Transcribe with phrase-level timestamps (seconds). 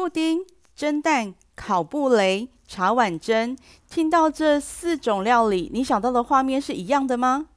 [0.00, 3.54] 布丁、蒸蛋、烤布雷、茶碗蒸，
[3.90, 7.48] 听到这四种料理，你想到的画面是一样的吗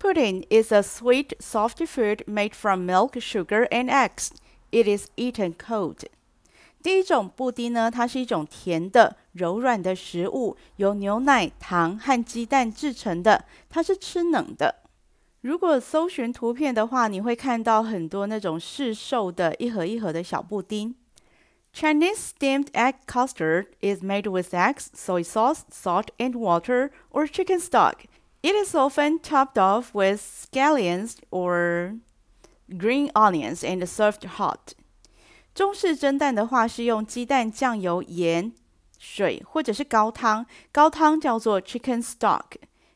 [0.00, 4.30] ？Pudding is a sweet, soft food made from milk, sugar, and eggs.
[4.70, 5.98] It is eaten cold.
[6.82, 14.76] 第一种布丁呢，它是一种甜的、柔软的食物，由牛奶、糖和鸡蛋制成的，它是吃冷的。
[15.42, 20.94] 如果搜寻图片的话，你会看到很多那种市售的一盒一盒的小布丁。
[21.75, 28.03] Chinese steamed egg custard is made with eggs, soy sauce, salt, and water, or chicken stock.
[28.43, 31.97] It is often topped off with scallions or
[32.77, 34.73] green onions and served hot.
[35.53, 38.53] 中式蒸蛋的话是用鸡蛋、酱油、盐、
[38.97, 42.43] 水或者是高汤，高汤叫做 chicken stock，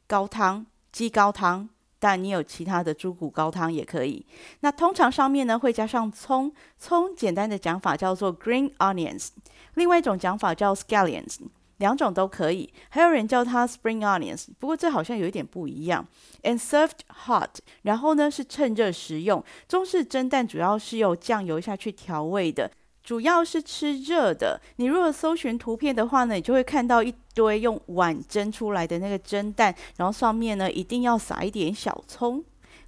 [0.08, 1.70] 高汤，鸡高汤。
[2.01, 4.27] 但你有其他的猪骨高汤也可以。
[4.61, 9.29] 那通常上面呢会加上葱，葱简单的讲法叫做 green onions，
[9.75, 11.37] 另外一种讲法叫 scallions，
[11.77, 12.73] 两种都可以。
[12.89, 16.07] 还有人叫它 spring onions，不过这好像有一点不一样。
[16.43, 19.45] And served hot，然后呢是趁热食用。
[19.69, 22.71] 中式蒸蛋主要是用酱油下去调味的。
[23.04, 24.60] 主要是吃热的。
[24.78, 32.44] 你如果搜寻图片的话呢，你就会看到一堆用碗蒸出来的那个蒸蛋，然后上面呢一定要撒一点小葱，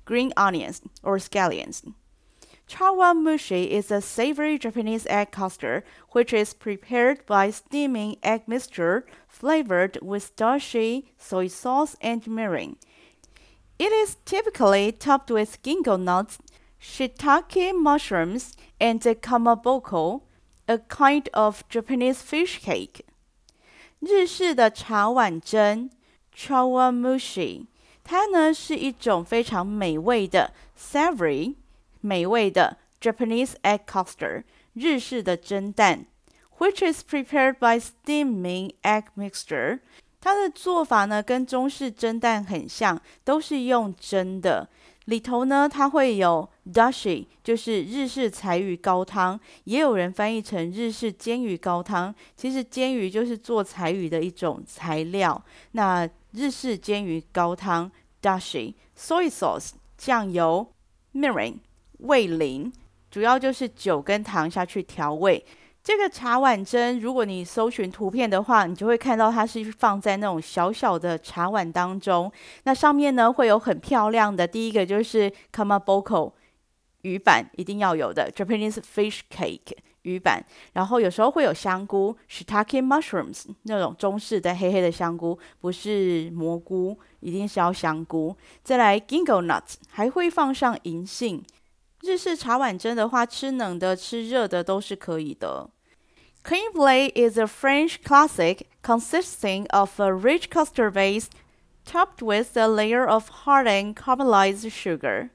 [0.05, 8.17] green onions or scallions。Chawanmushi is a savory Japanese egg custard, which is prepared by steaming
[8.23, 12.75] egg mixture flavored with dashi, soy sauce, and mirin.
[13.79, 16.39] It is typically topped with ginkgo nuts,
[16.81, 20.21] shiitake mushrooms, and kamaboko,
[20.67, 23.01] a kind of Japanese fish cake.
[23.99, 25.89] 日式的茶碗蒸
[26.35, 27.65] chawanmushi，
[28.03, 31.55] 它呢是一种非常美味的 savory
[32.01, 36.05] 美味的 Japanese egg custard，日式的蒸蛋，
[36.59, 39.79] which is prepared by steaming egg mixture。
[40.22, 44.66] 它的做法呢跟中式蒸蛋很像，都是用蒸的。
[45.06, 52.14] 里头呢，它会有 dashi，就是日式柴鱼高汤，也有人翻译成日式煎鱼高汤。
[52.36, 55.44] 其实煎鱼就是做柴鱼的一种材料。
[55.72, 57.90] 那日式煎鱼高汤
[58.22, 60.72] dashi，soy sauce 酱油
[61.14, 61.56] ，mirin
[61.98, 62.72] 味淋，
[63.10, 65.44] 主要就是酒跟糖下去调味。
[65.82, 72.30] 这个茶碗蒸，如果你搜寻图片的话，你就会看到它是放在那种小小的茶碗当中。
[72.62, 76.32] 那上面呢会有很漂亮的，第一个就是 kamaboko
[77.00, 80.44] 鱼板，一定要有的 Japanese fish cake 鱼板。
[80.74, 88.36] 然后有时候会有香菇 shiitake mushrooms 那种中式的黑黑的香菇，不是蘑菇，一定是要香菇。
[88.62, 91.42] 再来 ginkgo nuts 还会放上银杏。
[92.02, 95.70] 日式茶碗蒸的话，吃冷的、吃热的都是可以的。
[96.44, 101.26] Crème brûlée is a French classic consisting of a rich custard base
[101.86, 105.30] topped with a layer of hardened caramelized sugar。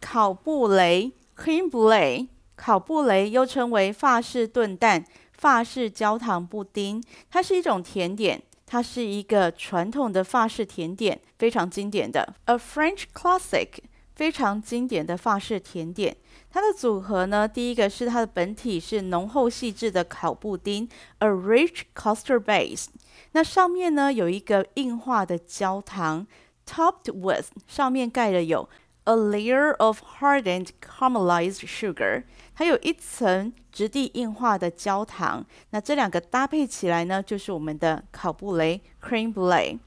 [0.00, 12.34] 烤布雷 （Crème brûlée） 烤布雷又称为法式炖蛋、法式焦糖布丁，它是一种甜点，它是一个传统的法式甜点，非常经典的。
[12.46, 13.80] A French classic。
[14.20, 16.14] 非常经典的法式甜点，
[16.50, 20.86] 它的组合呢，第一个是它的本体是浓厚细致的烤布丁
[21.20, 22.88] ，a rich custard base。
[23.32, 26.26] 那上面呢有一个硬化的焦糖
[26.66, 28.68] ，topped with 上面盖了有
[29.04, 35.46] a layer of hardened caramelized sugar，它有一层质地硬化的焦糖。
[35.70, 39.78] 那这两个搭配起来呢，就是我们的烤布雷，cream brûlée）。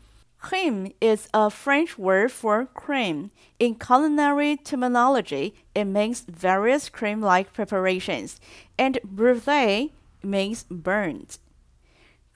[0.43, 3.31] Crème is a French word for cream.
[3.59, 8.37] In culinary terminology, it means various cream-like preparations,
[8.77, 9.91] and brûlée
[10.23, 11.39] means burnt.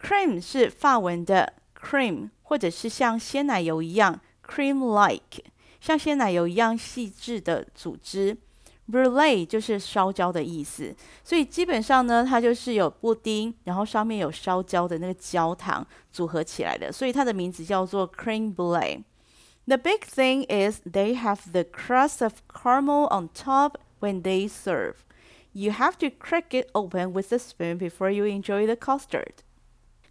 [0.01, 5.45] Cream 是法文的 cream，或者是像鲜奶油一样 cream-like，
[5.81, 8.37] 像鲜奶油一样细致的组织。
[8.91, 23.77] Brulee 就是烧焦的意思，所以基本上呢，它就是有布丁，然后上面有烧焦的那个焦糖组合起来的，所以它的名字叫做 crème brûlée。The big thing is they have the crust of caramel on top
[24.01, 24.97] when they serve.
[25.53, 29.45] You have to crack it open with a spoon before you enjoy the custard.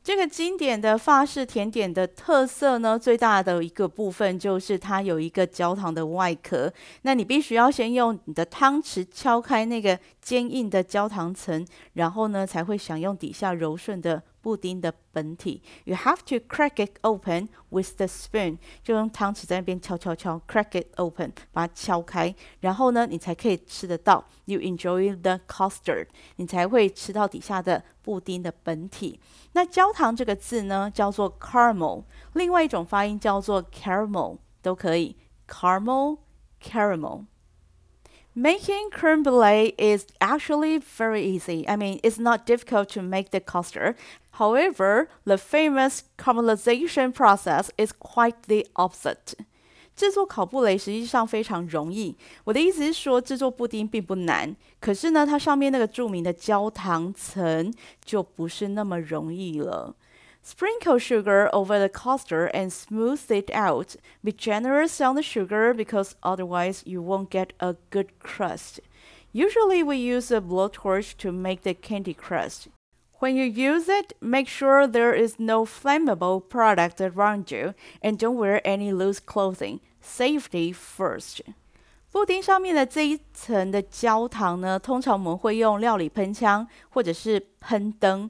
[0.06, 6.72] 这个经典的法式甜点的特色呢，最大的一个部分就是它有一个焦糖的外壳。
[7.02, 15.60] 那你必须要先用你的汤匙敲开那个坚硬的焦糖层，然后呢才会享用底下柔顺的布丁的本体。
[15.86, 24.24] You have to crack it open with the spoon，就用汤匙在那边敲敲敲，crack it open，把它敲开，然后呢，你才可以吃得到。
[24.44, 26.06] You enjoy the custard，
[26.36, 29.18] 你才会吃到底下的布丁的本体。
[29.54, 32.04] 那焦糖这个字呢，叫做 caramel，
[32.34, 35.16] 另外一种发音叫做 caramel，都可以。
[35.48, 37.24] caramel，caramel。
[38.35, 41.67] Caramel, Making creme brulee is actually very easy.
[41.67, 43.95] I mean, it's not difficult to make the custard.
[44.31, 49.33] However, the famous caramelization process is quite the opposite.
[49.97, 52.15] 制作烤布雷实际上非常容易。
[52.45, 57.73] 我的意思是说，制作布丁并不难，可是呢，它上面那个着名的焦糖层
[58.03, 59.93] 就不是那么容易了。
[60.45, 63.95] Sprinkle sugar over the custard and smooth it out.
[64.23, 68.79] Be generous on the sugar because otherwise you won't get a good crust.
[69.31, 72.69] Usually we use a blowtorch to make the candy crust.
[73.19, 78.35] When you use it, make sure there is no flammable product around you and don't
[78.35, 79.79] wear any loose clothing.
[80.01, 81.41] Safety first.
[82.11, 88.29] 布丁上面的这一层的焦糖呢，通常我们会用料理喷枪或者是喷灯。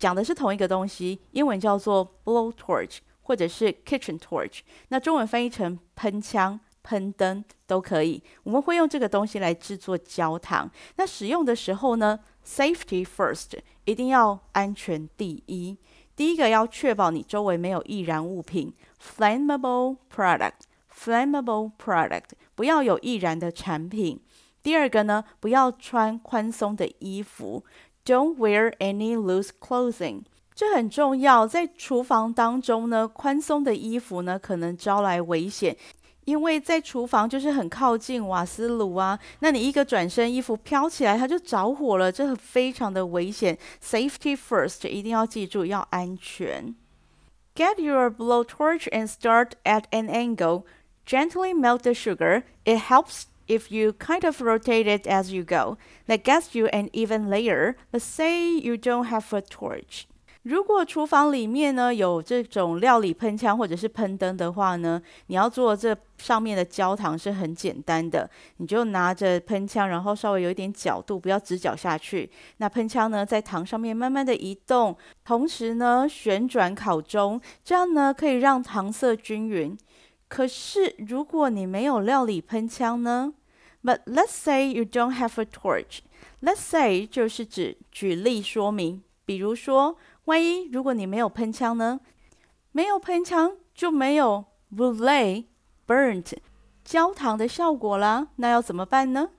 [0.00, 8.22] 讲的是同一个东西，英文叫做 blow torch 或者是 kitchen torch，那中文翻译成喷枪、喷灯都可以。
[8.42, 10.68] 我们会用这个东西来制作焦糖。
[10.96, 15.76] 那使用的时候呢，safety first，一定要安全第一。
[16.16, 24.18] 第一个要确保你周围没有易燃物品，flammable product，flammable product，不要有易燃的产品。
[24.62, 27.64] 第二个呢，不要穿宽松的衣服。
[28.05, 30.23] Don't wear any loose clothing，
[30.53, 31.47] 这很重要。
[31.47, 35.75] 在厨房当中呢，宽松的衣服呢可能招来危险，
[36.25, 39.19] 因为在厨房就是很靠近瓦斯炉啊。
[39.39, 43.57] 那你一个转身，衣服飘起来，它就着火了，这非常的危险。
[43.83, 46.75] Safety first，一定要记住要安全。
[47.55, 50.63] Get your blowtorch and start at an angle.
[51.05, 52.43] Gently melt the sugar.
[52.65, 53.23] It helps.
[53.50, 55.76] If you kind of rotate it as you go,
[56.06, 57.74] that gets you an even layer.
[57.90, 60.04] Let's say you don't have a torch.
[60.44, 68.30] 如果厨房里面呢有这种料理喷枪或者是喷灯的话呢，你要做这上面的焦糖是很简单的。
[68.58, 72.30] 你就拿着喷枪，然后稍微有一点角度，不要直角下去。
[72.58, 79.76] 那喷枪呢在糖上面慢慢的移动，同时呢旋转烤中，这样呢可以让糖色均匀。
[80.28, 83.34] 可是如果你没有料理喷枪呢
[83.83, 85.99] ？But let's say you don't have a torch.
[86.41, 91.99] Let's say 就是指举例说明，比如说，万一如果你没有喷枪呢？
[92.71, 94.45] 没有喷枪就没有
[94.75, 95.45] brulee
[95.87, 96.33] burnt
[96.83, 98.27] 焦糖的效果啦。
[98.35, 99.29] 那要怎么办呢？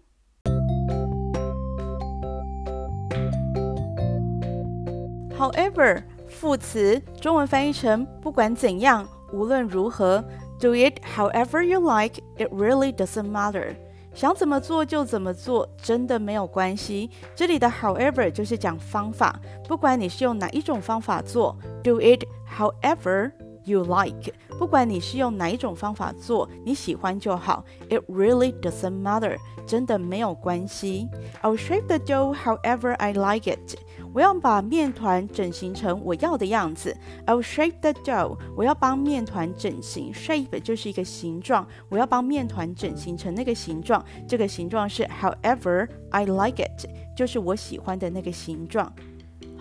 [5.38, 10.25] However 副词中文翻译成不管怎样，无论如何，
[10.59, 12.23] do it however you like.
[12.38, 13.77] It really doesn't matter.
[14.13, 17.10] 想怎么做就怎么做，真的没有关系。
[17.36, 23.31] 这里的 however 就是讲方法，不管你是用哪一种方法做，do it however
[23.63, 24.34] you like。
[24.60, 27.63] 不管你是用哪一种方法做，你喜欢就好。
[27.90, 31.08] It really doesn't matter，真的没有关系。
[31.42, 33.75] I'll shape the dough however I like it。
[34.13, 36.96] 我要把面团整形成我要的样子。
[37.25, 38.38] I'll shape the dough。
[38.56, 40.12] 我要帮面团整形。
[40.13, 44.04] Shape 就是一个形状，我要帮面团整形成那个形状。
[44.28, 48.92] 这个形状是 however I like it，就是我喜欢的那个形状。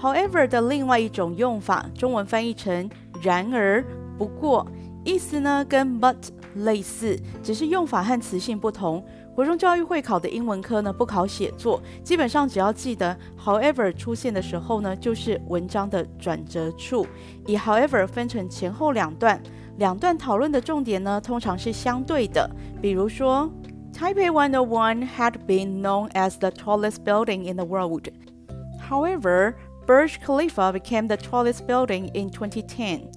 [0.00, 2.90] However 的另外一种用法，中文翻译成
[3.23, 3.85] 然而、
[4.16, 4.66] 不过，
[5.04, 6.16] 意思呢跟 but
[6.57, 9.04] 类似，只是用法和词性不同。
[9.35, 17.07] 国中教育会考的英文科呢，不考写作，基本上只要记得 however 出现的时候呢，就是文章的转折处。
[17.47, 19.40] 以 however 分成前后两段，
[19.78, 22.50] 两段讨论的重点呢，通常是相对的。
[22.83, 23.50] 比如说
[23.95, 28.09] ，Taipei 101 had been known as the tallest building in the world.
[28.90, 29.54] However,
[29.87, 33.11] Burj Khalifa became the tallest building in 2010.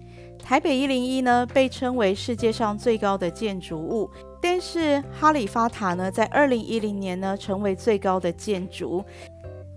[0.44, 4.10] 台北一零一呢，被称为世界上最高的建筑物。
[4.42, 9.04] 但是哈利法塔呢，在二零一零年呢，成为最高的建筑。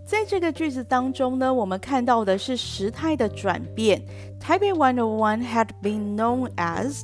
[0.04, 4.02] 在这个句子当中呢，我们看到的是时态的转变。
[4.40, 7.02] 台北101 had been known as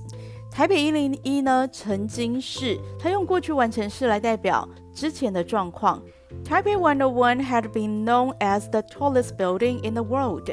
[0.51, 6.03] 台北一零一呢，曾经是，它用过去完成式来代表之前的状况。
[6.45, 10.51] 台北101 had been known as the tallest building in the world。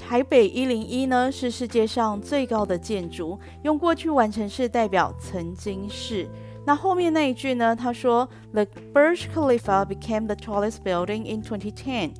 [0.00, 6.26] 台北一零一呢，是世界上最高的建筑，用过去完成式代表曾经是。
[6.66, 7.76] 那后面那一句呢？
[7.76, 12.12] 他说，The Burj Khalifa became the tallest building in 2010。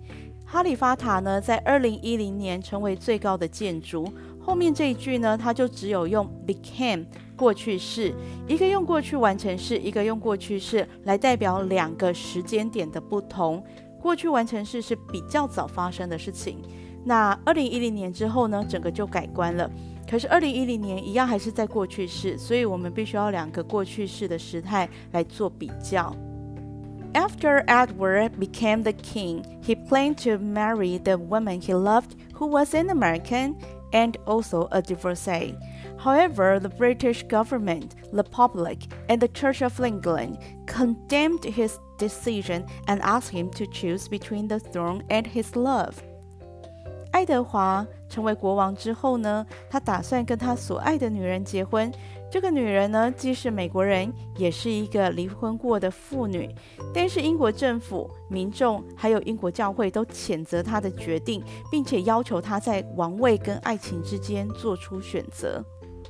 [0.44, 4.12] 哈利法塔呢，在二零一零年成为最高的建筑。
[4.38, 8.14] 后面这一句呢，它就只有用 became 过去式，
[8.46, 13.62] 一个用过去完成式，一个用过去式来代表两个时间点的不同。
[14.00, 16.62] 过去完成式是比较早发生的事情。
[17.03, 19.69] 那二零一零年之后呢，整个就改观了。
[20.09, 26.15] 可是二零一零年一样还是在过去式，所以我们必须要两个过去式的时态来做比较。
[27.13, 32.89] After Edward became the king, he planned to marry the woman he loved, who was an
[32.89, 33.55] American
[33.91, 35.55] and also a divorcee.
[35.97, 43.01] However, the British government, the public, and the Church of England condemned his decision and
[43.01, 46.03] asked him to choose between the throne and his love.
[47.12, 51.90] 爱德华成为国王之后呢，他打算跟他所爱的女人结婚。
[52.30, 56.48] 这个女人呢，既是美国人，也是一个离婚过的妇女。
[56.94, 65.60] 但是英国政府、民众还有英国教会都谴责他的决定，并且要求他在王位跟爱情之间做出选择。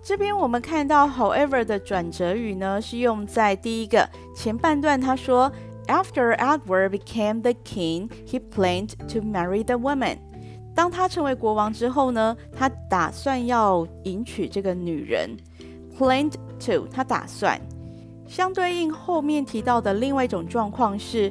[0.02, 5.00] 这边我们看到，however 的转折语呢，是用在第一个前半段。
[5.00, 5.50] 他说
[5.87, 10.19] ，After Edward became the king, he planned to marry the woman。
[10.75, 15.37] 当他成为国王之后呢，他打算要迎娶这个女人。
[15.99, 16.35] Planned
[16.67, 17.61] to，他打算。
[18.27, 21.31] 相对应后面提到的另外一种状况是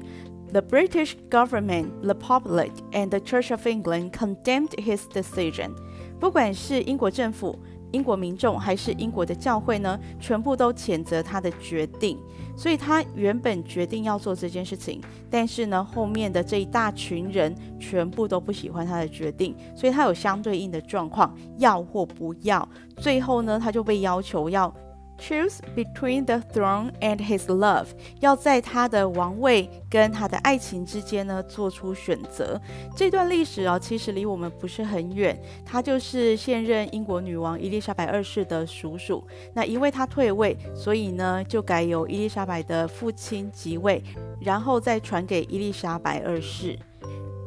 [0.52, 5.72] ，The British government, the public, and the Church of England condemned his decision。
[6.20, 7.58] 不管是英国政府。
[7.92, 12.18] 英国民众还是英国的教会呢，全部都谴责他的决定。
[12.56, 22.68] 所以他原本决定要做这件事情，但是呢，后面的这一大群人全部都不喜欢他的决定，所以他有相对应的状况，要或不要。
[22.98, 24.74] 最后呢，他就被要求要。
[25.20, 27.88] Choose between the throne and his love，
[28.20, 32.60] 要在他的王位跟他的爱情之间呢做出选择。
[32.96, 35.40] 这段历史啊，其实离我们不是很远。
[35.66, 39.24] 他就是现任英国女王伊丽莎白二世的叔叔。
[39.54, 44.02] 那因为他退位，所以呢就改由伊丽莎白的父亲即位，
[44.40, 46.80] 然后再传给伊丽莎白二世。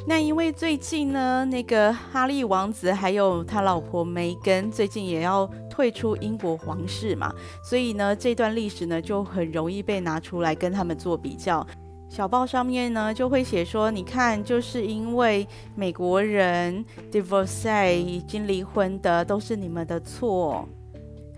[0.05, 11.67] 那因为最近呢，那个哈利王子还有他老婆梅根最近也要退出英国皇室嘛，所以呢，这段历史呢就很容易被拿出来跟他们做比较。
[12.11, 20.69] 小报上面呢就会写说，你看，就是因为美国人 divorce 已经离婚的都是你们的错，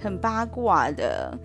[0.01, 1.39] 很八卦的。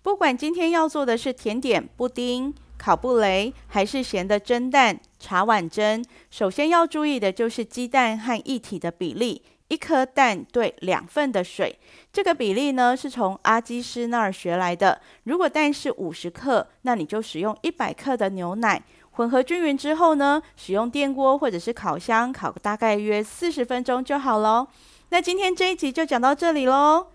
[0.00, 2.54] 不管今天要做的是甜点、布丁。
[2.78, 11.78] 烤布雷还是咸的蒸蛋、茶碗蒸，首先要注意的就是鸡蛋和液体的比例，一颗蛋对两份的水。
[12.12, 15.00] 这个比例呢是从阿基师那儿学来的。
[15.22, 24.66] 如果蛋是五十克，那你就使用一百克的牛奶，混合均匀之后呢，使用电锅或者是烤箱烤个大概约四十分钟就好喽。
[25.10, 27.06] 那今天这一集就讲到这里喽。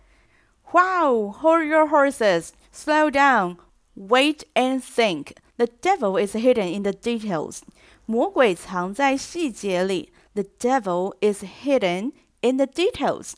[0.71, 3.57] Wow, hold your horses, slow down,
[3.95, 5.33] wait and think.
[5.57, 7.61] The devil is hidden in the details.
[8.07, 10.11] 魔鬼藏在细节里。
[10.33, 13.33] The devil is hidden in the details.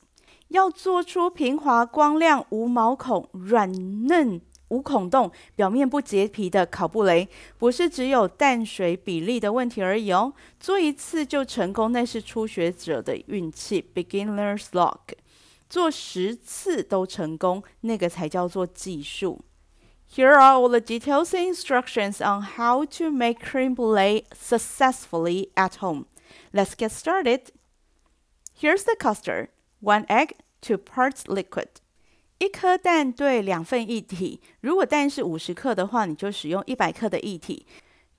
[0.50, 3.72] 要做出平滑、光亮、无毛孔、软
[4.08, 10.34] 嫩、无孔洞、表面不结皮的考布雷，不是只有淡水比例的问题而已哦。
[10.60, 15.00] 做一次就成功，那是初学者的运气 （beginner's luck）。
[15.68, 19.40] 做十次都成功，那个才叫做技术。
[20.09, 26.07] Here are all the details and instructions on how to make crème brûlée successfully at home.
[26.53, 27.51] Let's get started.
[28.55, 29.49] Here's the custard.
[29.81, 31.69] One egg, two parts liquid.
[32.39, 34.41] 一颗蛋对两份液体。
[34.61, 37.67] 如果蛋是五十克的话，你就使用一百克的液体。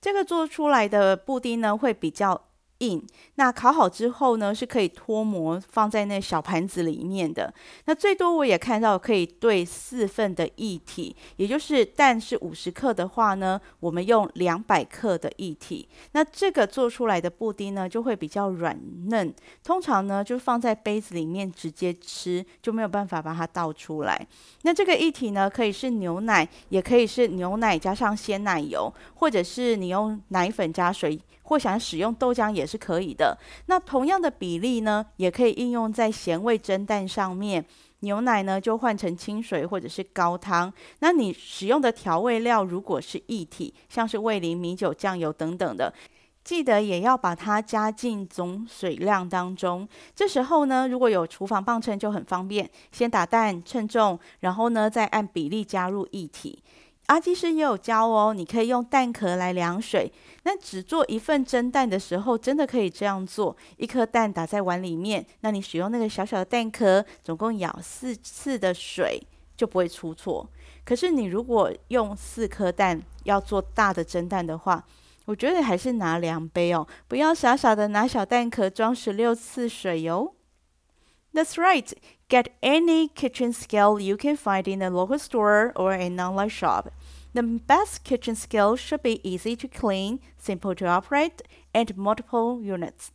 [0.00, 2.48] 这个做出来的布丁呢，会比较
[2.81, 3.01] 硬，
[3.35, 7.53] 那烤好之后呢，是可以脱模放在那小盘子里面的。
[7.85, 15.87] 那最多我也看到可以兑四份的液体，也就是蛋是五十克的话呢，我们用两百克的液体。
[16.13, 19.31] 那这个做出来的布丁呢，就会比较软嫩。
[19.63, 24.27] 通常呢，就放在杯子里面直接吃，就没有办法把它倒出来。
[24.63, 31.19] 那这个液体呢，可以是牛奶，也可以是牛奶加上鲜奶油，或者是你用奶粉加水。
[31.51, 33.37] 或想使用豆浆也是可以的。
[33.65, 37.65] 那同样的比例呢，也可以应用在咸味蒸蛋上面。
[37.99, 40.71] 牛奶呢，就换成清水或者是高汤。
[40.99, 45.93] 那你使用的调味料如果是液体，像是味淋、米酒、酱油等等的，
[46.41, 49.85] 记得也要把它加进总水量当中。
[50.15, 56.63] 这时候呢，如果有厨房磅秤就很方便，先打蛋称重，然后呢再按比例加入液体。
[57.11, 60.09] 阿基师也有教哦，你可以用蛋壳来量水。
[60.43, 69.21] 那只做一份蒸蛋的时候，真的可以这样做：一颗蛋打在碗里面，那你使用那个小小的蛋壳，总共舀四次的水
[69.57, 70.49] 就不会出错。
[70.85, 74.81] 可是你如果用四颗蛋要做大的蒸蛋的话，
[75.25, 80.33] 我觉得还是拿量杯哦，不要傻傻的拿小蛋壳装十六次水哟。
[81.33, 81.89] That's right.
[82.27, 86.87] Get any kitchen scale you can find in a local store or an online shop.
[87.33, 91.39] The best kitchen scale should be easy to clean, simple to operate,
[91.73, 93.07] and multiple units.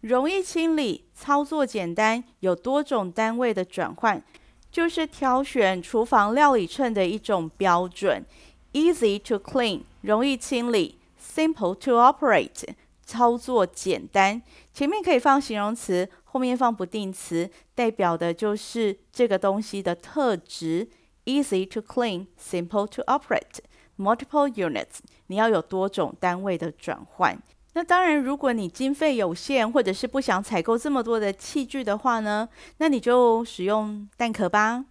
[0.00, 4.22] 容易清理，操作简单，有多种单位的转换，
[4.70, 8.24] 就是挑选厨房料理秤的一种标准。
[8.72, 12.62] Easy to clean，容易清理；simple to operate，
[13.04, 14.42] 操作简单。
[14.72, 16.08] 前面可以放形容词。
[16.36, 20.86] 后面放不定词，代表的就是这个东西的特质。
[21.25, 23.59] Easy to clean, simple to operate,
[23.97, 24.99] multiple units。
[25.27, 27.37] 你要有多种单位的转换。
[27.73, 34.85] 那当然，如果你经费有限，或者是不想采购这么多的器具的话呢，那你就使用蛋壳吧。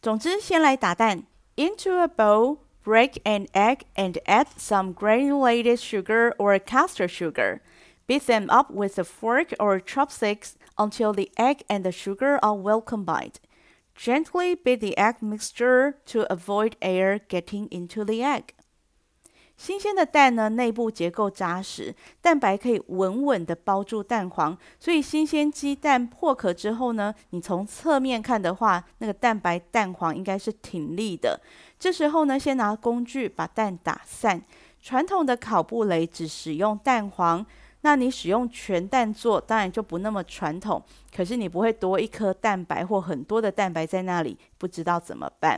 [0.00, 1.24] 总之，先来打蛋。
[1.54, 7.60] Into a bowl, break an egg and add some granulated sugar or caster sugar.
[8.08, 12.56] Beat them up with a fork or chopsticks until the egg and the sugar are
[12.56, 13.34] well combined.
[13.97, 18.43] Gently beat the egg mixture to avoid air getting into the egg.
[19.57, 31.41] 新鲜的蛋呢，内部结构扎实，蛋白可以稳稳地包住蛋黄，所以新鲜鸡蛋破壳之后呢，你从侧面看的话，那个蛋白蛋黄应该是挺立的。
[31.79, 34.43] 这时候呢，先拿工具把蛋打散。
[34.79, 37.43] 传统的烤布雷只使用蛋黄。
[37.87, 40.83] 那你使用全蛋做，当然就不那么传统。
[41.15, 45.57] 可是你不会多一颗蛋白或很多的蛋白在那里，不知道怎么办。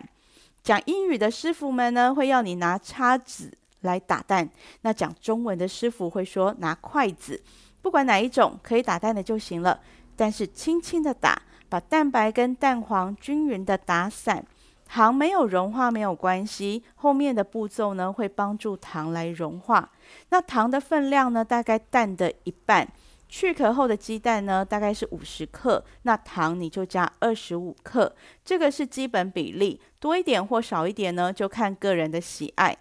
[0.62, 4.48] 讲英语的师傅们呢，会要你拿叉子来打蛋。
[4.82, 7.42] 那讲中文的师傅会说拿筷子，
[7.82, 9.80] 不管哪一种，可以打蛋的就行了。
[10.16, 14.46] 但是轻轻的打，把蛋白跟蛋黄均匀的打散。
[14.92, 19.92] 糖没有融化没有关系，后面的步骤呢会帮助糖来融化。
[20.30, 22.90] 那糖的分量呢，大概蛋的一半。
[23.32, 32.76] 去壳后的鸡蛋呢，大概是五十克，那糖你就加二十五克，这个是基本比例，多一点或少一点呢，就看个人的喜爱。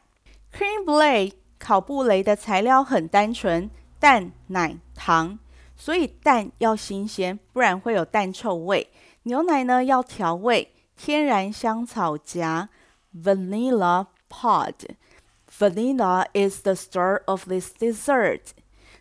[0.50, 3.68] Cream b l a d e 烤布雷的材料很单纯，
[4.00, 5.38] 蛋、奶、糖，
[5.76, 8.88] 所以蛋要新鲜，不然会有蛋臭味。
[9.24, 10.72] 牛奶呢要调味。
[10.97, 12.69] 天然香草荚
[13.15, 18.51] （vanilla pod）。Vanilla is the star of this dessert。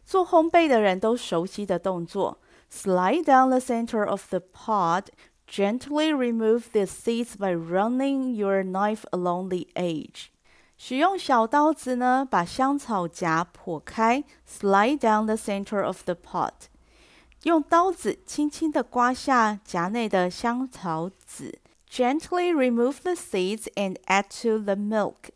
[0.05, 2.38] 做烘焙的人都熟悉的动作：
[2.70, 5.07] slide down the center of the pod,
[5.48, 10.26] gently remove the seeds by running your knife along the edge。
[10.76, 16.52] 使用小刀子呢，把香草荚剖开，slide down the center of the pod。
[17.44, 21.59] 用刀子轻轻地刮下荚内的香草籽。
[21.89, 25.32] Gently remove the seeds and add to the milk.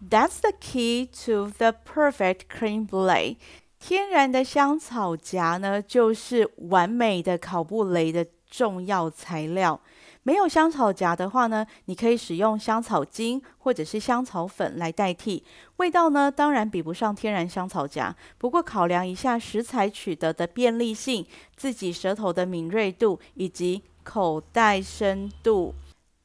[0.00, 3.36] That's the key to the perfect crème brûlée.
[3.80, 9.80] 天然的香草荚呢，就是完美的烤布雷的重要材料。
[10.22, 15.42] 没有香草荚的话呢，你可以使用香草精或者是香草粉来代替。
[15.76, 18.14] 味道呢，当然比不上天然香草荚。
[18.38, 25.74] 不过考量一下食材取得的便利性、自己舌头的敏锐度以及口袋深度。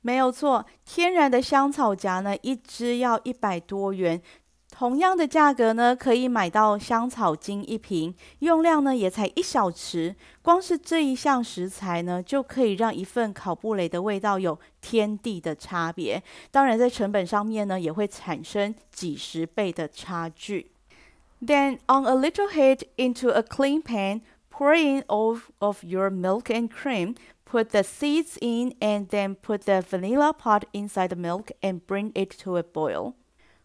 [0.02, 4.22] 没有错，天然的香草荚呢，一支要一百多元。
[4.72, 10.16] 同样的价格呢，可以买到香草精一瓶，用量呢也才一小匙。
[10.42, 16.24] 光是这一项食材呢，就可以让一份烤布雷的味道有天地的差别。
[16.50, 20.72] 当然，在成本上面呢，也会产生几十倍的差距。
[21.42, 26.70] Then on a little heat into a clean pan, pour in all of your milk and
[26.70, 27.16] cream.
[27.52, 32.12] Put the seeds in and then put the vanilla pod inside the milk and bring
[32.14, 33.14] it to a boil.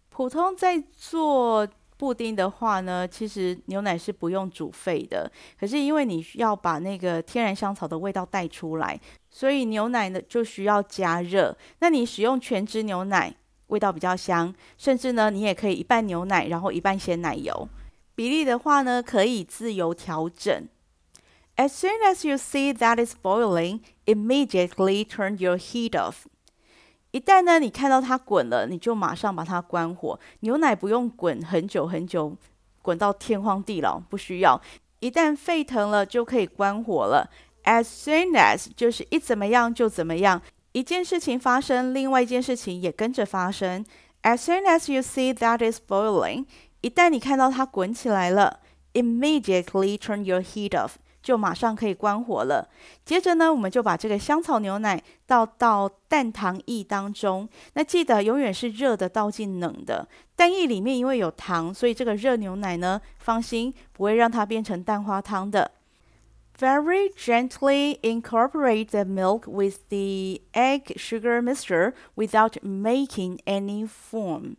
[0.09, 1.69] 普通在做
[1.99, 5.31] 布丁的话呢，其实牛奶是不用煮沸的。
[5.61, 11.55] 可是因为你需要把那个天然香草的味道带出来，所以牛奶呢就需要加热。
[11.81, 13.35] 那你使用全脂牛奶，
[13.67, 14.55] 味道比较香。
[14.79, 17.69] 甚至呢，你也可以一半牛奶，然后一半鲜奶油。
[18.15, 20.67] 比例的话呢，可以自由调整。
[21.56, 26.26] As soon as you see that it's boiling, immediately turn your heat off.
[27.12, 30.20] 一旦呢，你看到它滚了，你就马上把它关火。
[30.42, 32.38] 牛奶不用滚很久很久，
[32.82, 34.62] 滚到天荒地老，不需要。
[35.00, 37.30] 一旦沸腾了，就可以关火了。
[37.66, 43.86] As soon as 就是一怎么样就怎么样，一件事情发生，另外一件事情也跟着发生。
[44.24, 46.46] As soon as you see that it's boiling，
[46.82, 48.60] 一旦你看到它滚起来了，
[48.94, 50.92] immediately turn your heat off。
[51.25, 52.69] 就马上可以关火了。
[53.03, 57.49] 接着呢，我们就把这个香草牛奶倒到蛋糖液当中。
[57.73, 60.07] 那记得永远是热的倒进冷的。
[60.37, 65.71] 蛋液里面因为有糖，所以这个热牛奶呢，放心不会让它变成蛋花汤的。
[66.57, 74.57] Very gently incorporate the milk with the egg sugar mixture without making any foam.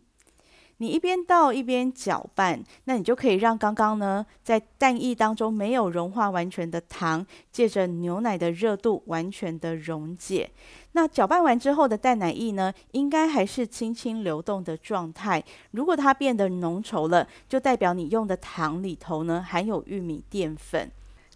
[0.78, 10.50] 你一边倒一边搅拌，那你就可以让刚刚呢在蛋液当中没有融化完全的糖，借着牛奶的热度完全的溶解。
[10.92, 15.42] 那搅拌完之后的蛋奶液呢，应该还是轻轻流动的状态。
[15.70, 20.90] 如果它变得浓稠了，就代表你用的糖里头呢含有玉米淀粉。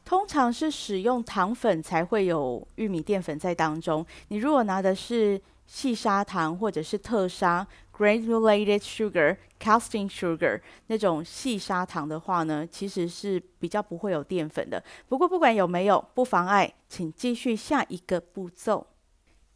[0.04, 4.04] 通常是使用糖粉才会有玉米淀粉在当中。
[4.28, 7.66] 你如果拿的是细砂糖或者是特砂。
[7.99, 14.83] Granulated sugar, caustic sugar 那种细砂糖的话呢，其实是比较不会有淀粉的。
[15.07, 18.87] 不过不管有没有，不妨碍，请继续下一个步骤。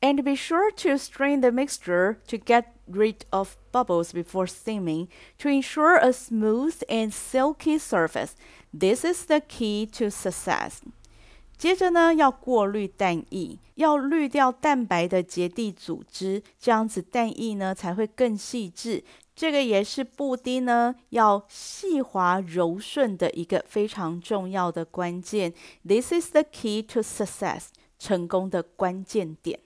[0.01, 5.49] And be sure to strain the mixture to get rid of bubbles before steaming to
[5.49, 8.31] ensure a smooth and silky surface.
[8.71, 10.79] This is the key to success.
[11.64, 19.02] 接着呢，要过滤蛋液，要滤掉蛋白的结缔组织，这样子蛋液呢才会更细致。
[19.34, 25.54] 这个也是布丁呢要细滑柔顺的一个非常重要的关键。
[25.88, 29.60] This is the key to success，成功的关键点。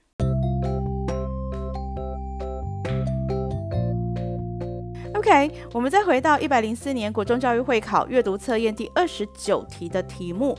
[5.15, 10.57] OK，我们再回到一百零四年国中教育会考阅读测验第二十九题的题目。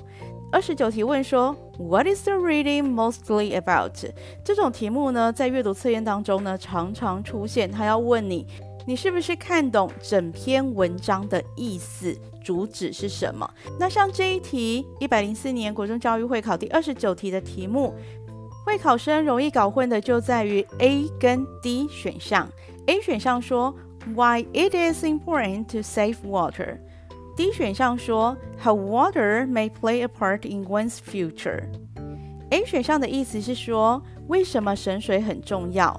[0.52, 3.94] 二十九题问说，What is the reading mostly about？
[4.44, 7.72] 这种题目呢，在阅读测验当中呢，常常出现。
[7.72, 8.48] 他要问你，
[8.88, 13.48] 你是不是看懂整篇文章的意思，主旨是什么？
[13.80, 17.94] 那像这一题，一百零四年国中教育会考第二十九题的题目，
[18.66, 22.50] 会考生容易搞混的就在于 A 跟 D 选项。
[22.88, 23.76] A 选项说
[24.16, 26.80] ，Why it is important to save water。
[27.40, 31.64] D 选项说，How water may play a part in one's future。
[32.50, 35.98] A 选项的意思是说，为什么省水很重要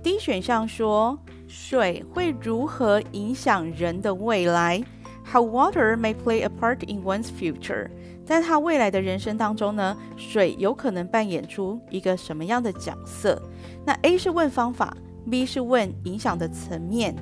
[0.00, 4.80] ？D 选项说，水会如何影响人的未来
[5.24, 7.88] ？How water may play a part in one's future。
[8.24, 13.42] 在他未来的人生当中呢，水有可能扮演出一个什么样的角色？
[13.84, 14.96] 那 A 是问方法
[15.28, 17.12] ，B 是问影响的层面。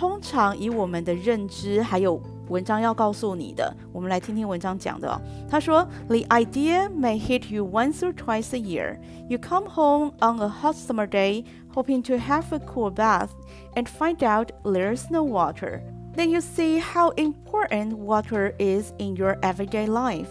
[0.00, 5.20] 通常以我们的认知，还有文章要告诉你的，我们来听听文章讲的哦。
[5.48, 8.98] 他说：“The idea may hit you once or twice a year.
[9.28, 11.44] You come home on a hot summer day,
[11.74, 13.30] hoping to have a cool bath,
[13.74, 15.82] and find out there's no water.
[16.14, 20.28] Then you see how important water is in your everyday life.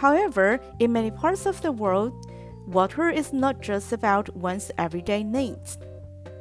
[0.00, 2.12] However, in many parts of the world,
[2.66, 5.78] water is not just about one's everyday needs.”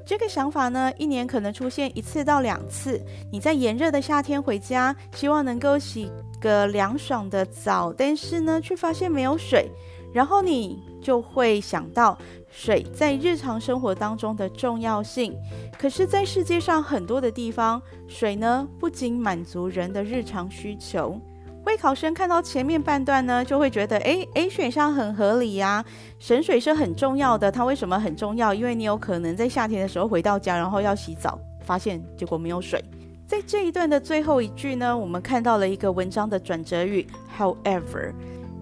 [0.09, 2.99] 这个想法呢，一年可能出现一次到两次。
[3.31, 9.71] 你在炎热的夏天回家，希望能够洗个凉爽的澡，但是呢，却发现没有水，
[10.15, 12.17] 然后你就会想到
[12.51, 15.37] 水在日常生活当中的重要性。
[15.79, 21.21] 可是，在世界上很多的地方，水呢，不仅满足人的日常需求。
[21.69, 25.85] 会考生看到前面半段呢，就会觉得，诶，A 选项很合理呀，
[26.19, 27.53] 省水是很重要的。
[27.53, 28.55] 它为什么很重要？
[28.55, 32.83] 因为你有可能在夏天的时候回到家，然后要洗澡，发现结果没有水。
[33.27, 37.07] 在这一段的最后一句呢，我们看到了一个文章的转折语
[37.39, 38.15] ，however。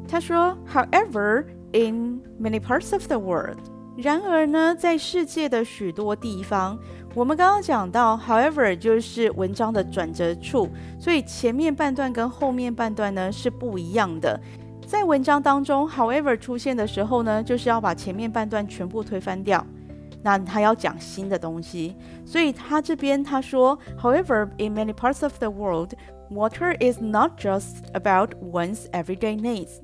[0.08, 3.58] 他说，however in many parts of the world。
[3.96, 6.76] 然而呢，在世界的许多地方。
[7.16, 10.68] 我们刚刚讲到，however 就是文章的转折处，
[11.00, 14.38] 所以前面半段跟后面半段呢是不一样的。
[14.86, 19.66] 在文章当中，however 出现的时候呢，就是要把前面半段全部推翻掉，
[20.22, 21.96] 那他要讲新的东西。
[22.26, 25.92] 所以他这边他说，however in many parts of the world,
[26.30, 29.80] water is not just about one's everyday needs.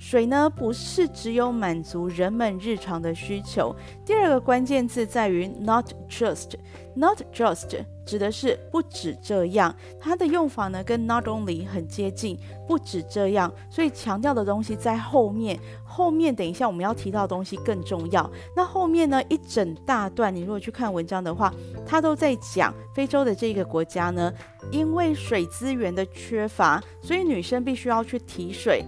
[0.00, 3.76] 水呢，不是只有满足人们日常的需求。
[4.02, 9.76] 第二个关键字在于 not just，not just 指的是不止这样。
[10.00, 13.52] 它的用法呢，跟 not only 很接近，不止这样。
[13.68, 18.28] 所以强调的东西在后面，后面等一下我们要提到的东西更重要。
[18.56, 21.52] 那后面呢，一整大段，你如果去看文章的话，
[21.86, 24.32] 它都在讲非洲的这个国家呢，
[24.72, 28.82] 因为水资源的缺乏，所以女生必须要去提水。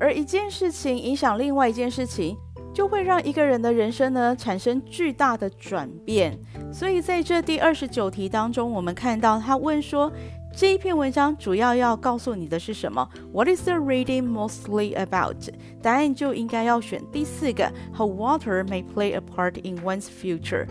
[0.00, 2.36] 而一件事情影响另外一件事情，
[2.72, 6.38] 就会让一个人的人生呢产生巨大的转变。
[6.72, 10.12] 所以在这第二十九题当中，我们看到他问说，
[10.56, 15.36] 这一篇文章主要要告诉你的是什么？What is the reading mostly about？
[15.82, 20.66] 答案就应该要选第四个，How water may play a part in one's future。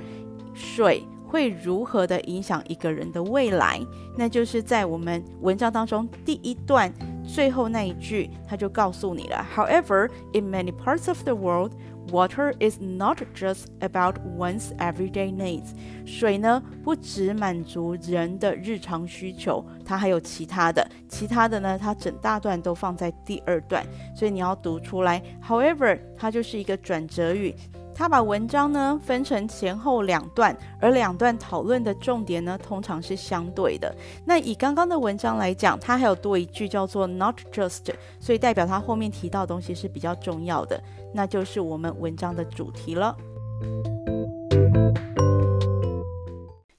[0.54, 3.80] 水会如何的影响一个人的未来？
[4.18, 6.92] 那就是在我们文章当中第一段
[7.28, 9.46] 最后那一句，他就告诉你了。
[9.56, 11.74] However, in many parts of the world,
[12.10, 15.74] Water is not just about one's everyday needs。
[16.06, 20.90] 水呢，不只满足人的日常需求，它还有其他的。
[21.10, 23.86] 其他的呢，它整大段都放在第二段，
[24.16, 25.22] 所以你要读出来。
[25.46, 27.54] However，它就是一个转折语。
[27.98, 33.92] 他把文章呢分成前后两段，而两段讨论的重点呢通常是相对的。
[34.24, 40.80] 那以刚刚的文章来讲，它还有多一句叫做 not just，所以代表它后面提到的东西是比较重要的，
[41.12, 43.18] 那就是我们文章的主题了。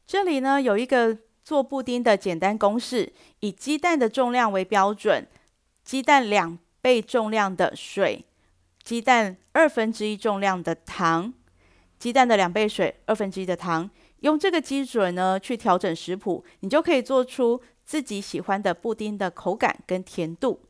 [0.07, 5.27] 这里呢有一个做布丁的简单公式，以鸡蛋的重量为标准，
[5.83, 8.25] 鸡蛋两倍重量的水。
[8.88, 11.34] 鸡蛋二分之一重量的糖，
[11.98, 20.62] 鸡蛋的两倍水，二分之一的糖，用这个基准呢去调整食谱，你就可以做出自己喜欢的布丁的口感跟甜度。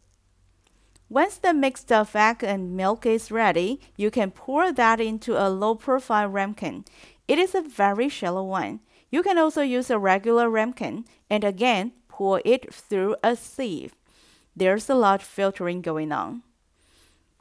[1.10, 5.48] Once the mixed of egg and milk is ready, you can pour that into a
[5.50, 6.84] low-profile ramekin.
[7.28, 8.80] It is a very shallow one.
[9.12, 13.92] You can also use a regular ramekin, and again pour it through a sieve.
[14.56, 16.42] There's a lot of filtering going on.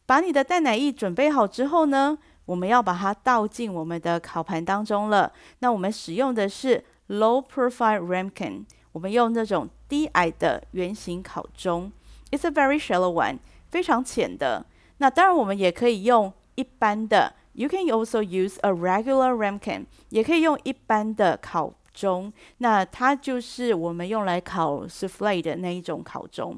[0.07, 5.31] 把你的蛋奶液准备好之后呢，我们要把它倒进我们的烤盘当中了。
[5.59, 11.91] 那我们使用的是 low profile ramekin，我们用那种低矮的圆形烤盅。
[12.31, 13.39] It's a very shallow one，
[13.69, 14.65] 非常浅的。
[14.99, 22.31] 那当然我们也可以用一般的，You can also use a regular ramekin，也可以用一般的烤盅。
[22.59, 26.57] 那它就是我们用来烤 souffle 的那一种烤盅。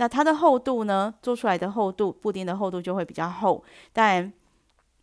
[0.00, 1.12] 那它的厚度呢？
[1.20, 3.62] 做出来的厚度，布丁的厚度就会比较厚。
[3.92, 4.32] 当然，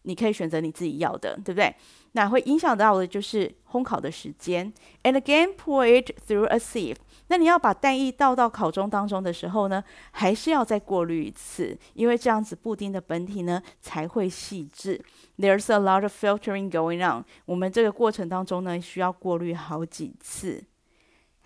[0.01, 1.75] 你可以选择你自己要的，对不对？
[2.13, 4.73] 那会影响到的就是烘烤的时间。
[5.03, 6.95] And again, pour it through a sieve。
[7.27, 14.99] 那你要把蛋液倒到烤盅当中的时候呢，还是要再过滤一次，因为这样子布丁的本体呢才会细致。
[15.37, 17.23] There's a lot of filtering going on。
[17.45, 20.63] 我们这个过程当中呢，需要过滤好几次。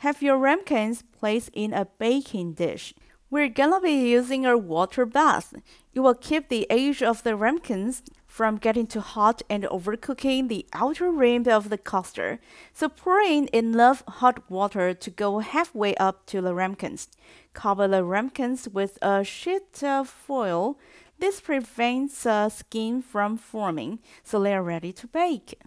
[0.04, 2.92] Have your ramekins placed in a baking dish。
[3.31, 5.53] We're gonna be using a water bath.
[5.93, 10.67] It will keep the edge of the ramekins from getting too hot and overcooking the
[10.73, 12.39] outer rim of the custard.
[12.73, 17.09] So pour in enough hot water to go halfway up to the ramekins.
[17.53, 20.79] Cover the ramekins with a sheet of foil.
[21.19, 25.59] This prevents the skin from forming, so they are ready to bake.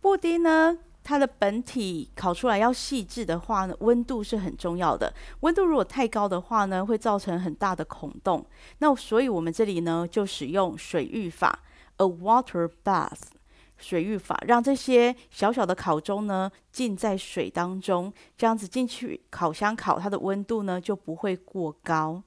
[0.00, 0.78] 布丁呢？
[1.03, 5.13] 它的本体烤出来要细致的话呢，温度是很重要的。
[5.39, 8.45] 温度如果太高的话呢，会造成很大的孔洞。
[8.77, 11.59] 那所以我们这里呢，就使用水浴法
[11.97, 13.21] ，a water bath，
[13.77, 22.21] 水浴法，让这些小小的烤盅呢浸在水当中，这样子进去烤箱烤，它的温度呢就不会过高。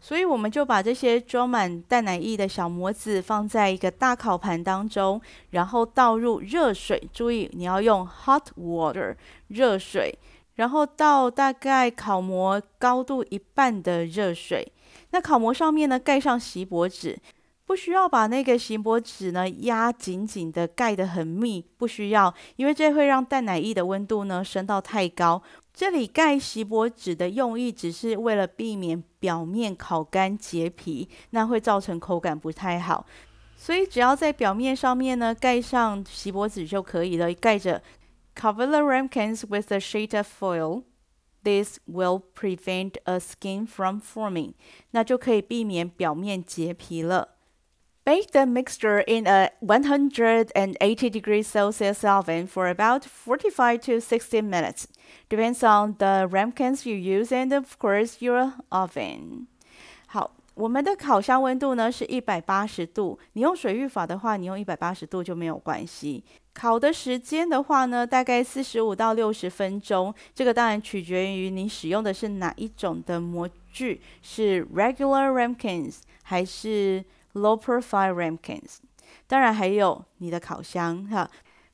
[0.00, 7.02] 所以我们就把这些装满蛋奶液的小模子放在一个大烤盘当中，然后倒入热水。
[7.12, 9.16] 注意，你要用 hot water
[9.48, 10.16] 热水，
[10.54, 14.72] 然后倒大概烤模高度一半的热水。
[15.10, 17.18] 那烤模上面呢，盖上锡箔纸，
[17.66, 25.42] 不需要把那个锡箔纸呢压紧紧的盖得很密，不需要，因为这会让蛋奶液的温度呢升到太高。
[25.78, 33.06] 这里盖锡箔纸的用意只是为了避免表面烤干结皮，那会造成口感不太好。
[33.56, 37.80] 所以只要在表面上面呢盖上锡箔纸就可以了，盖着。
[38.34, 40.82] Cover the ramekins with a sheet of foil.
[41.44, 44.54] This will prevent a skin from forming.
[44.90, 47.36] 那就可以避免表面结皮了。
[48.07, 54.87] Bake the mixture in a 180 degrees Celsius oven for about 45 to 60 minutes.
[55.29, 59.47] Depends on the ramekins you use and of course your oven.
[60.07, 63.17] 好，我们的烤箱温度呢是一百八十度。
[63.31, 66.25] 你用水浴法的话，你用一百八十度就没有关系。
[66.53, 70.13] 烤的时间的话呢，大概四十五到六十分钟。
[70.35, 77.03] 这个当然取决于你使用的是哪一种的模具，是 regular ramekins 还是
[77.37, 78.77] Low profile ramekins，
[79.27, 81.29] 当然还有你的烤箱哈，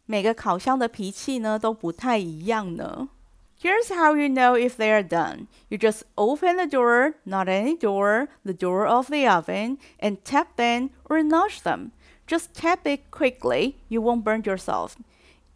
[0.05, 3.09] 每个烤箱的脾气呢都不太一样呢。
[3.61, 5.47] Here's how you know if they are done.
[5.67, 10.55] You just open the door, not any door, the door of the oven, and tap
[10.55, 11.91] them or nudge them.
[12.25, 14.95] Just tap it quickly, you won't burn yourself.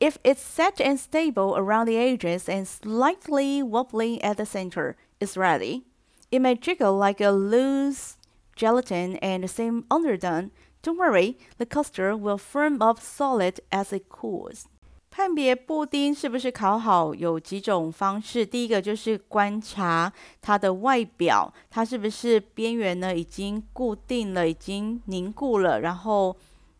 [0.01, 5.37] If it's set and stable around the edges and slightly wobbling at the center, it's
[5.37, 5.83] ready.
[6.29, 8.16] It may jiggle like a loose
[8.57, 10.51] gelatin and seem underdone.
[10.81, 14.65] Don't worry, the custard will firm up solid as it cools.
[15.09, 18.43] 判别布丁是不是烤好有几种方式。
[18.43, 26.35] 第一个就是观察它的外表，它是不是边缘呢已经固定了，已经凝固了，然后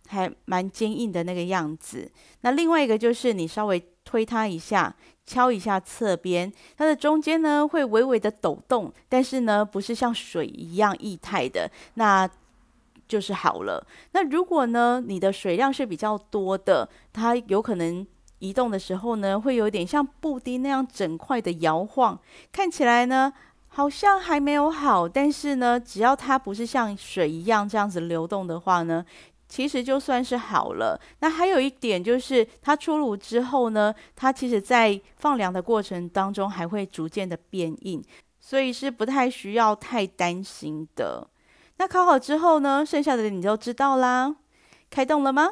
[0.08, 2.12] 还蛮坚硬的那个样子。
[2.42, 4.95] 那另外一个就是你稍微 推它一下，
[5.27, 12.27] 敲一下侧边，它的中间呢会微微的抖动，但是呢不是像水一样液态的，那
[13.07, 13.87] 就是好了。
[14.13, 18.07] 那如果呢你的水量是比较多的，它有可能。
[18.41, 22.17] 移动的时候呢，会有点像布丁那样整块的摇晃，
[22.53, 23.33] 看起来呢
[23.67, 29.05] 好像还没有好，但是呢，只要它不是像水一样这样子流动的话呢，
[29.49, 31.01] 其实就算是好了。
[31.21, 38.05] 那还有一点就是，它出炉之后呢，它其实在放凉的过程当中还会逐渐的变硬，
[38.41, 41.29] 所以是不太需要太担心的。
[41.79, 44.37] 那烤好之后呢，剩下的你就知道啦。
[44.91, 45.51] 开动了吗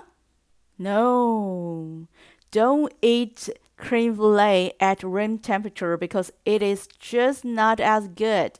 [0.77, 2.07] ？No。
[2.53, 8.53] Don't eat crème brûlée at room temperature because it is just not as good.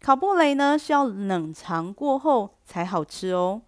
[0.00, 3.62] 烤布雷呢是要冷藏过后才好吃哦。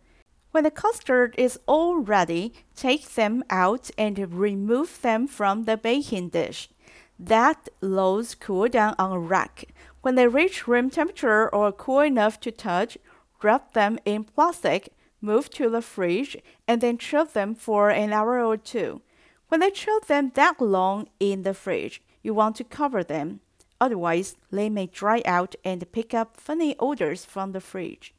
[0.59, 6.31] When the custard is all ready, take them out and remove them from the baking
[6.31, 6.69] dish.
[7.17, 9.67] Let those cool down on a rack.
[10.03, 12.99] When they reach room temperature or cool enough to touch,
[13.41, 14.89] wrap them in plastic,
[15.21, 19.01] move to the fridge, and then chill them for an hour or two.
[19.47, 23.39] When they chill them that long in the fridge, you want to cover them.
[23.81, 28.13] Otherwise, they may dry out and pick up funny odors from the fridge.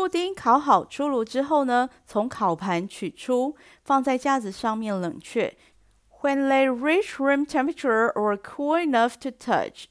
[0.00, 5.54] 布丁烤好出炉之后呢，从烤盘取出，放在架子上面冷却。
[6.22, 9.84] When they reach room temperature or cool enough to touch，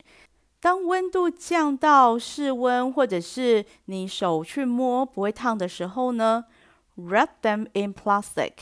[0.60, 6.45] 当温度降到室温或者是你手去摸不会烫的时候呢
[6.98, 8.54] ，wrap them in plastic。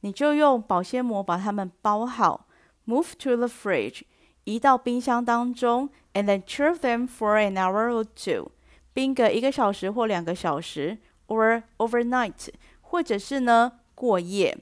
[0.00, 2.46] 你就用保鲜膜把它们包好
[2.86, 4.04] ，move to the fridge，
[4.44, 8.52] 移到冰箱当中，and then chill them for an hour or two，
[8.94, 12.48] 冰个一个小时或两个小时，or overnight，
[12.80, 14.56] 或者是呢过夜。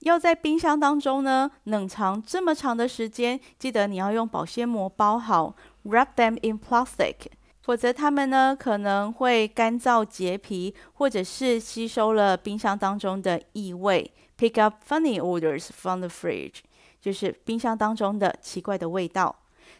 [0.00, 7.16] 要在冰箱当中呢冷藏这么长的时间，记得你要用保鲜膜包好，wrap them in plastic，
[7.62, 14.12] 否则它们呢可能会干燥结皮，或者是吸收了冰箱当中的异味。
[14.38, 16.56] Pick up funny odors from the fridge，
[17.00, 19.34] 就是冰箱当中的奇怪的味道。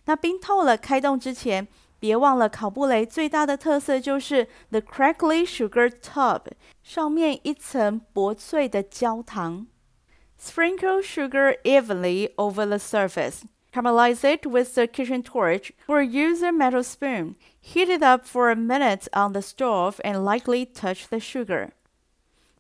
[0.07, 1.67] 那冰透了，开动之前，
[2.04, 6.44] 别忘了烤布雷最大的特色就是 the crackly sugar top，
[6.82, 9.68] 上面一层薄脆的焦糖。
[10.42, 13.42] Sprinkle sugar evenly over the surface.
[13.74, 17.36] Caramelize it with the kitchen torch or use a metal spoon.
[17.62, 21.72] Heat it up for a minute on the stove and lightly touch the sugar.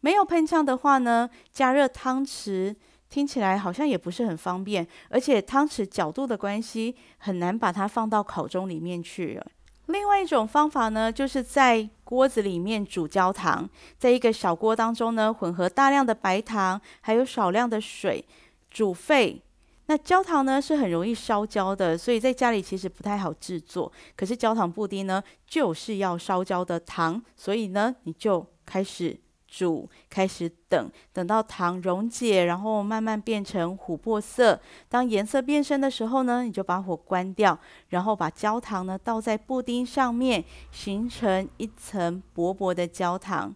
[0.02, 2.76] 没有喷枪的话呢，加热汤匙
[3.15, 9.41] 听起来好像也不是很方便，而且汤匙角度的关系，很难把它放到烤中里面去。
[9.87, 18.25] 另外一种方法呢，就是在锅子里面煮焦糖，在一个小锅当中呢，混合大量的白糖，还有少量的水，
[18.69, 19.41] 煮沸。
[19.87, 23.93] 那焦糖呢是很容易烧焦的，所以在家里其实不太好制作。
[24.17, 29.17] 可是焦糖布丁呢，就是要烧焦的糖，所以呢，你就开始。
[29.57, 34.61] 煮，开始等，等到糖溶解，然后慢慢变成琥珀色。
[34.89, 37.57] 当颜色变深的时候呢，你就把火关掉，
[37.91, 43.55] 然后把焦糖呢倒在布丁上面，形成一层薄薄的焦糖。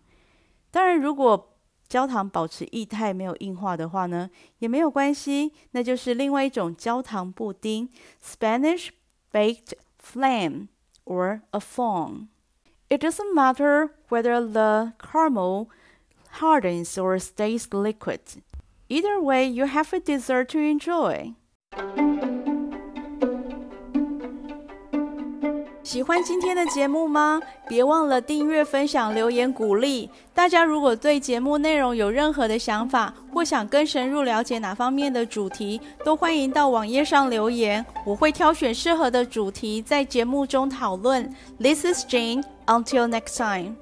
[0.71, 1.57] 当然，如果
[1.89, 7.89] 焦糖保持液态没有硬化的话呢，也没有关系，那就是另外一种焦糖布丁
[8.23, 8.91] （Spanish
[9.33, 10.69] baked flan
[11.05, 12.29] or a flan）。
[12.91, 15.67] It doesn't matter whether the caramel
[16.40, 18.20] hardens or stays liquid.
[18.90, 21.34] Either way, you have a dessert to enjoy.
[25.84, 27.40] 喜欢今天的节目吗？
[27.68, 30.10] 别忘了订阅、分享、留言鼓励。
[30.34, 41.32] 大家如果对节目内容有任何的想法，或想更深入了解哪方面的主题，都欢迎到网页上留言，我会挑选适合的主题在节目中讨论。
[41.60, 42.44] This is Jane.
[42.66, 43.76] Until next time.